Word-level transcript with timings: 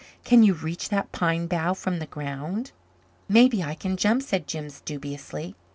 Can 0.23 0.41
you 0.41 0.55
reach 0.55 0.89
that 0.89 1.11
pine 1.11 1.45
bough 1.45 1.75
from 1.75 1.99
the 1.99 2.07
ground?" 2.07 2.71
"Maybe 3.29 3.63
I 3.63 3.75
can 3.75 3.97
jump," 3.97 4.23
said 4.23 4.47
Jims 4.47 4.81
dubiously. 4.81 5.53